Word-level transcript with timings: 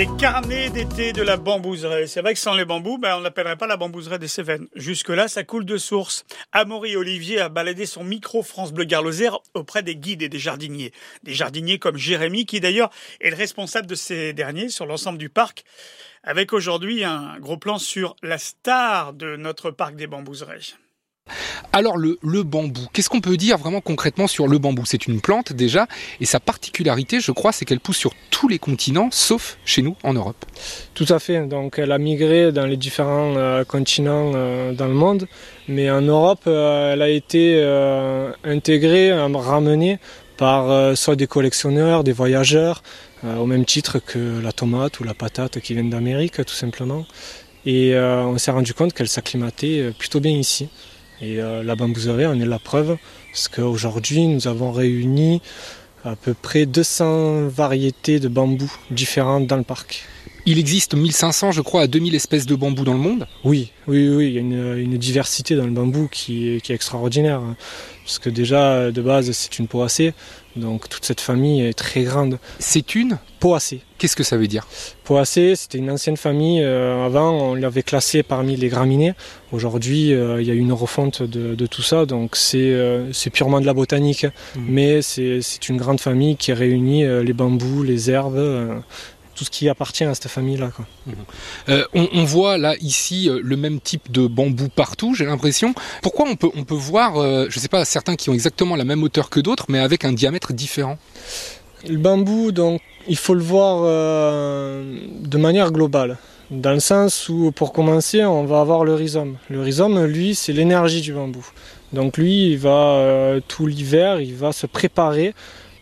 Les 0.00 0.08
carnets 0.18 0.70
d'été 0.70 1.12
de 1.12 1.20
la 1.20 1.36
bambouserie. 1.36 2.08
C'est 2.08 2.22
vrai 2.22 2.32
que 2.32 2.40
sans 2.40 2.54
les 2.54 2.64
bambous, 2.64 2.96
ben, 2.96 3.18
on 3.18 3.20
n'appellerait 3.20 3.58
pas 3.58 3.66
la 3.66 3.76
bambouserie 3.76 4.18
des 4.18 4.28
Cévennes. 4.28 4.66
Jusque-là, 4.74 5.28
ça 5.28 5.44
coule 5.44 5.66
de 5.66 5.76
source. 5.76 6.24
Amaury 6.52 6.96
Olivier 6.96 7.38
a 7.38 7.50
baladé 7.50 7.84
son 7.84 8.02
micro 8.02 8.42
France 8.42 8.72
Bleu 8.72 8.84
Garlozère 8.84 9.40
auprès 9.52 9.82
des 9.82 9.96
guides 9.96 10.22
et 10.22 10.30
des 10.30 10.38
jardiniers. 10.38 10.92
Des 11.22 11.34
jardiniers 11.34 11.78
comme 11.78 11.98
Jérémy, 11.98 12.46
qui 12.46 12.60
d'ailleurs 12.60 12.88
est 13.20 13.28
le 13.28 13.36
responsable 13.36 13.86
de 13.88 13.94
ces 13.94 14.32
derniers 14.32 14.70
sur 14.70 14.86
l'ensemble 14.86 15.18
du 15.18 15.28
parc. 15.28 15.64
Avec 16.22 16.54
aujourd'hui 16.54 17.04
un 17.04 17.38
gros 17.38 17.58
plan 17.58 17.76
sur 17.76 18.16
la 18.22 18.38
star 18.38 19.12
de 19.12 19.36
notre 19.36 19.70
parc 19.70 19.96
des 19.96 20.06
bambouseries. 20.06 20.76
Alors 21.72 21.96
le, 21.96 22.42
bambou, 22.42 22.80
qu'est-ce 22.92 23.08
qu'on 23.08 23.20
peut 23.20 23.36
dire 23.36 23.56
vraiment 23.56 23.80
concrètement 23.80 24.26
sur 24.26 24.48
le 24.48 24.58
bambou? 24.58 24.84
C'est 24.86 25.06
une 25.06 25.20
plante 25.20 25.52
déjà, 25.52 25.86
et 26.20 26.24
sa 26.24 26.40
particularité, 26.40 27.20
je 27.20 27.30
crois, 27.30 27.52
c'est 27.52 27.64
qu'elle 27.64 27.78
pousse 27.78 27.96
sur 27.96 28.12
tous 28.30 28.48
les 28.48 28.58
continents, 28.58 29.08
sauf 29.12 29.56
chez 29.64 29.80
nous 29.80 29.94
en 30.02 30.12
Europe. 30.12 30.44
Tout 30.94 31.06
à 31.10 31.20
fait, 31.20 31.46
donc 31.46 31.78
elle 31.78 31.92
a 31.92 31.98
migré 31.98 32.50
dans 32.50 32.66
les 32.66 32.76
différents 32.76 33.36
euh, 33.36 33.62
continents 33.62 34.32
euh, 34.34 34.72
dans 34.72 34.88
le 34.88 34.94
monde, 34.94 35.28
mais 35.68 35.88
en 35.92 36.00
Europe, 36.00 36.42
euh, 36.48 36.94
elle 36.94 37.02
a 37.02 37.08
été 37.08 37.62
intégrée, 38.42 39.12
ramenée 39.12 40.00
par 40.36 40.96
soit 40.96 41.16
des 41.16 41.26
collectionneurs, 41.28 42.02
des 42.02 42.12
voyageurs, 42.12 42.82
au 43.24 43.44
même 43.44 43.66
titre 43.66 43.98
que 43.98 44.40
la 44.40 44.52
tomate 44.52 44.98
ou 44.98 45.04
la 45.04 45.14
patate 45.14 45.60
qui 45.60 45.74
viennent 45.74 45.90
d'Amérique 45.90 46.44
tout 46.44 46.54
simplement. 46.54 47.04
Et 47.66 47.94
on 47.94 48.38
s'est 48.38 48.50
rendu 48.50 48.72
compte 48.72 48.94
qu'elle 48.94 49.08
s'acclimatait 49.08 49.92
plutôt 49.98 50.18
bien 50.18 50.32
ici. 50.32 50.70
Et 51.22 51.40
euh, 51.40 51.62
la 51.62 51.76
bambouserie 51.76 52.26
en 52.26 52.40
est 52.40 52.46
la 52.46 52.58
preuve, 52.58 52.96
parce 53.30 53.48
qu'aujourd'hui 53.48 54.26
nous 54.26 54.48
avons 54.48 54.72
réuni 54.72 55.42
à 56.04 56.16
peu 56.16 56.34
près 56.34 56.64
200 56.64 57.48
variétés 57.48 58.20
de 58.20 58.28
bambous 58.28 58.72
différentes 58.90 59.46
dans 59.46 59.56
le 59.56 59.62
parc. 59.62 60.06
Il 60.46 60.58
existe 60.58 60.94
1500, 60.94 61.52
je 61.52 61.60
crois, 61.60 61.82
à 61.82 61.86
2000 61.86 62.14
espèces 62.14 62.46
de 62.46 62.54
bambou 62.54 62.84
dans 62.84 62.92
le 62.94 62.98
monde. 62.98 63.26
Oui, 63.44 63.72
oui, 63.86 64.08
oui, 64.08 64.26
il 64.28 64.32
y 64.34 64.38
a 64.38 64.40
une, 64.40 64.76
une 64.78 64.96
diversité 64.96 65.54
dans 65.56 65.64
le 65.64 65.70
bambou 65.70 66.08
qui 66.10 66.48
est, 66.56 66.60
qui 66.60 66.72
est 66.72 66.74
extraordinaire. 66.74 67.40
hein. 67.40 67.56
Parce 68.04 68.18
que 68.18 68.30
déjà, 68.30 68.90
de 68.90 69.02
base, 69.02 69.30
c'est 69.30 69.58
une 69.60 69.68
poacée, 69.68 70.14
donc 70.56 70.88
toute 70.88 71.04
cette 71.04 71.20
famille 71.20 71.62
est 71.62 71.74
très 71.74 72.02
grande. 72.02 72.38
C'est 72.58 72.94
une 72.94 73.18
Poacée. 73.38 73.80
Qu'est-ce 73.96 74.16
que 74.16 74.22
ça 74.24 74.36
veut 74.36 74.48
dire? 74.48 74.66
Poacée, 75.04 75.54
c'était 75.56 75.78
une 75.78 75.90
ancienne 75.90 76.18
famille. 76.18 76.60
euh, 76.62 77.06
avant, 77.06 77.30
on 77.52 77.54
l'avait 77.54 77.82
classée 77.82 78.22
parmi 78.22 78.54
les 78.54 78.68
graminées. 78.68 79.14
Aujourd'hui, 79.50 80.12
euh, 80.12 80.42
il 80.42 80.46
y 80.48 80.50
a 80.50 80.54
une 80.54 80.72
refonte 80.74 81.22
de, 81.22 81.54
de 81.54 81.66
tout 81.66 81.80
ça, 81.80 82.04
donc 82.04 82.36
c'est 82.36 82.58
euh, 82.58 83.10
c'est 83.14 83.30
purement 83.30 83.60
de 83.62 83.64
la 83.66 83.72
botanique. 83.72 84.24
Mhm. 84.56 84.64
Mais 84.68 85.00
c'est 85.02 85.40
une 85.70 85.78
grande 85.78 86.00
famille 86.00 86.36
qui 86.36 86.52
réunit 86.52 87.04
les 87.24 87.32
bambous, 87.32 87.82
les 87.82 88.10
herbes, 88.10 88.82
tout 89.40 89.46
ce 89.46 89.50
qui 89.50 89.70
appartient 89.70 90.04
à 90.04 90.14
cette 90.14 90.28
famille-là. 90.28 90.70
quoi. 90.76 90.84
Euh, 91.70 91.86
on, 91.94 92.06
on 92.12 92.24
voit 92.24 92.58
là 92.58 92.74
ici 92.82 93.26
euh, 93.26 93.40
le 93.42 93.56
même 93.56 93.80
type 93.80 94.12
de 94.12 94.26
bambou 94.26 94.68
partout, 94.68 95.14
j'ai 95.14 95.24
l'impression. 95.24 95.72
Pourquoi 96.02 96.28
on 96.28 96.36
peut, 96.36 96.50
on 96.54 96.64
peut 96.64 96.74
voir, 96.74 97.16
euh, 97.16 97.46
je 97.48 97.58
sais 97.58 97.68
pas, 97.68 97.86
certains 97.86 98.16
qui 98.16 98.28
ont 98.28 98.34
exactement 98.34 98.76
la 98.76 98.84
même 98.84 99.02
hauteur 99.02 99.30
que 99.30 99.40
d'autres, 99.40 99.64
mais 99.70 99.78
avec 99.78 100.04
un 100.04 100.12
diamètre 100.12 100.52
différent? 100.52 100.98
Le 101.88 101.96
bambou, 101.96 102.52
donc, 102.52 102.82
il 103.08 103.16
faut 103.16 103.32
le 103.32 103.40
voir 103.40 103.80
euh, 103.84 104.98
de 105.22 105.38
manière 105.38 105.72
globale. 105.72 106.18
Dans 106.50 106.72
le 106.72 106.80
sens 106.80 107.30
où, 107.30 107.50
pour 107.50 107.72
commencer, 107.72 108.22
on 108.22 108.44
va 108.44 108.60
avoir 108.60 108.84
le 108.84 108.94
rhizome. 108.94 109.38
Le 109.48 109.62
rhizome, 109.62 110.04
lui, 110.04 110.34
c'est 110.34 110.52
l'énergie 110.52 111.00
du 111.00 111.14
bambou. 111.14 111.46
Donc 111.94 112.18
lui, 112.18 112.50
il 112.50 112.58
va 112.58 113.36
tout 113.48 113.66
l'hiver, 113.66 114.20
il 114.20 114.34
va 114.34 114.52
se 114.52 114.66
préparer 114.66 115.32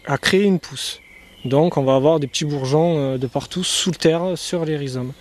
à 0.06 0.16
créer 0.16 0.44
une 0.44 0.60
pousse. 0.60 1.00
Donc 1.44 1.76
on 1.76 1.82
va 1.82 1.94
avoir 1.94 2.20
des 2.20 2.26
petits 2.26 2.44
bourgeons 2.44 2.98
euh, 2.98 3.18
de 3.18 3.26
partout 3.26 3.64
sous 3.64 3.92
terre 3.92 4.36
sur 4.36 4.64
les 4.64 4.76
rhizomes. 4.76 5.12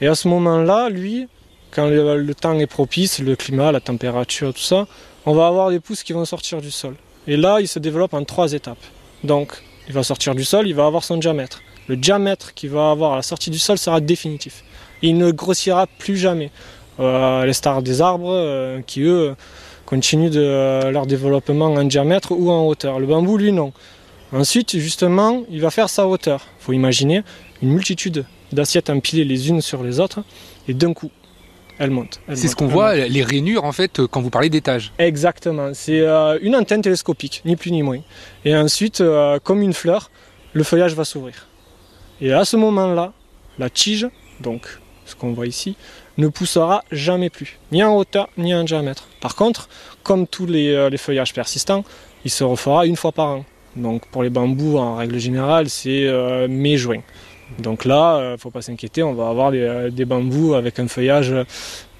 Et 0.00 0.06
à 0.06 0.14
ce 0.14 0.28
moment-là, 0.28 0.88
lui, 0.88 1.28
quand 1.72 1.88
le, 1.88 2.34
temps 2.34 2.58
est 2.58 2.66
propice, 2.66 3.18
le 3.18 3.36
climat, 3.36 3.72
la 3.72 3.80
température, 3.80 4.54
tout 4.54 4.60
ça, 4.60 4.86
on 5.26 5.34
va 5.34 5.46
avoir 5.46 5.70
des 5.70 5.80
pousses 5.80 6.02
qui 6.02 6.12
vont 6.12 6.24
sortir 6.24 6.60
du 6.60 6.70
sol. 6.70 6.94
Et 7.26 7.36
là, 7.36 7.60
il 7.60 7.68
se 7.68 7.78
développe 7.78 8.14
en 8.14 8.24
trois 8.24 8.52
étapes. 8.52 8.82
Donc 9.24 9.62
il 9.88 9.94
va 9.94 10.02
sortir 10.02 10.34
du 10.34 10.44
sol, 10.44 10.68
il 10.68 10.74
va 10.74 10.86
avoir 10.86 11.04
son 11.04 11.16
diamètre. 11.16 11.62
Le 11.88 11.96
diamètre 11.96 12.54
qu'il 12.54 12.70
va 12.70 12.90
avoir 12.90 13.12
à 13.12 13.16
la 13.16 13.22
sortie 13.22 13.50
du 13.50 13.58
sol 13.58 13.78
sera 13.78 14.00
définitif. 14.00 14.64
Il 15.02 15.18
ne 15.18 15.30
grossira 15.30 15.86
plus 15.86 16.16
jamais. 16.16 16.50
Euh, 16.98 17.42
à 17.42 17.46
l'instar 17.46 17.82
des 17.82 18.00
arbres 18.00 18.32
euh, 18.32 18.80
qui, 18.86 19.02
eux, 19.02 19.34
continuent 19.84 20.30
leur 20.32 21.06
développement 21.06 21.66
en 21.66 21.84
diamètre 21.84 22.32
ou 22.32 22.50
en 22.50 22.66
hauteur. 22.66 22.98
Le 22.98 23.06
bambou, 23.06 23.36
lui, 23.36 23.52
non. 23.52 23.72
Ensuite, 24.32 24.78
justement, 24.78 25.44
il 25.50 25.60
va 25.60 25.70
faire 25.70 25.88
sa 25.88 26.06
hauteur. 26.06 26.46
Il 26.60 26.64
faut 26.64 26.72
imaginer 26.72 27.22
une 27.62 27.70
multitude 27.70 28.24
d'assiettes 28.52 28.90
empilées 28.90 29.24
les 29.24 29.48
unes 29.48 29.60
sur 29.60 29.82
les 29.82 30.00
autres, 30.00 30.20
et 30.68 30.74
d'un 30.74 30.92
coup, 30.92 31.10
elles 31.78 31.90
montent. 31.90 32.20
C'est 32.34 32.48
ce 32.48 32.56
qu'on 32.56 32.66
voit, 32.66 32.94
les 32.94 33.22
rainures 33.22 33.64
en 33.64 33.72
fait, 33.72 34.00
quand 34.06 34.20
vous 34.20 34.30
parlez 34.30 34.48
d'étage. 34.48 34.92
Exactement. 34.98 35.70
C'est 35.74 36.00
euh, 36.00 36.38
une 36.40 36.56
antenne 36.56 36.82
télescopique, 36.82 37.42
ni 37.44 37.56
plus 37.56 37.70
ni 37.70 37.82
moins. 37.82 38.00
Et 38.44 38.56
ensuite, 38.56 39.00
euh, 39.00 39.38
comme 39.42 39.62
une 39.62 39.74
fleur, 39.74 40.10
le 40.52 40.64
feuillage 40.64 40.94
va 40.94 41.04
s'ouvrir. 41.04 41.46
Et 42.20 42.32
à 42.32 42.44
ce 42.44 42.56
moment-là, 42.56 43.12
la 43.58 43.68
tige, 43.68 44.08
donc 44.40 44.66
ce 45.04 45.14
qu'on 45.14 45.32
voit 45.32 45.46
ici, 45.46 45.76
ne 46.18 46.28
poussera 46.28 46.82
jamais 46.90 47.28
plus, 47.28 47.58
ni 47.72 47.84
en 47.84 47.94
hauteur, 47.94 48.28
ni 48.38 48.54
en 48.54 48.64
diamètre. 48.64 49.08
Par 49.20 49.36
contre, 49.36 49.68
comme 50.02 50.26
tous 50.26 50.46
les, 50.46 50.72
euh, 50.72 50.88
les 50.88 50.96
feuillages 50.96 51.34
persistants, 51.34 51.84
il 52.24 52.30
se 52.30 52.42
refera 52.42 52.86
une 52.86 52.96
fois 52.96 53.12
par 53.12 53.28
an. 53.28 53.44
Donc 53.76 54.06
pour 54.06 54.22
les 54.22 54.30
bambous, 54.30 54.78
en 54.78 54.96
règle 54.96 55.18
générale, 55.18 55.68
c'est 55.68 56.06
euh, 56.06 56.48
mai-juin. 56.48 57.02
Donc 57.58 57.84
là, 57.84 58.16
euh, 58.16 58.38
faut 58.38 58.50
pas 58.50 58.62
s'inquiéter, 58.62 59.02
on 59.02 59.14
va 59.14 59.28
avoir 59.28 59.52
des, 59.52 59.60
euh, 59.60 60.04
bambous 60.04 60.54
avec 60.54 60.78
un 60.78 60.88
feuillage 60.88 61.32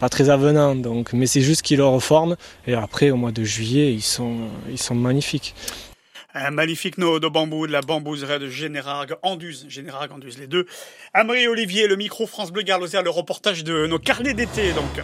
pas 0.01 0.09
très 0.09 0.29
avenant. 0.31 0.75
Donc, 0.75 1.13
mais 1.13 1.27
c'est 1.27 1.43
juste 1.43 1.63
qu'ils 1.63 1.79
le 1.79 1.85
reforment. 1.85 2.37
Et 2.67 2.75
après, 2.75 3.11
au 3.11 3.17
mois 3.17 3.33
de 3.33 3.45
juillet, 3.45 3.93
ils 3.93 4.03
sont, 4.03 4.37
ils 4.71 4.79
sont 4.79 4.95
magnifiques. 4.95 5.55
Un 6.35 6.51
magnifique 6.51 6.99
nœud 6.99 7.19
de 7.19 7.29
bambou 7.29 7.67
de 7.67 7.73
la 7.73 7.81
bambouserie 7.81 8.39
de 8.39 8.49
Générargues, 8.49 9.15
Anduze, 9.23 9.67
Anduze, 10.11 10.39
les 10.39 10.47
deux. 10.47 10.67
Amaury 11.15 11.49
Olivier, 11.49 11.87
le 11.87 11.97
micro 11.97 12.27
France 12.27 12.53
Bleu 12.53 12.63
Garlozère, 12.63 13.03
le 13.03 13.09
reportage 13.09 13.65
de 13.65 13.87
nos 13.87 13.99
carnets 13.99 14.35
d'été, 14.35 14.73
donc. 14.73 15.03